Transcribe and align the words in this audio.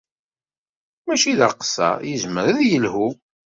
Mačči 1.05 1.31
d 1.37 1.39
aqeṣṣer, 1.47 1.97
yezmer 2.09 2.45
ad 2.51 2.59
yelḥu. 2.63 3.09